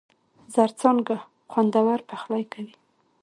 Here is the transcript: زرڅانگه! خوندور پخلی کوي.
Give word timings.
زرڅانگه! 0.53 1.17
خوندور 1.51 1.99
پخلی 2.09 2.43
کوي. 2.53 2.73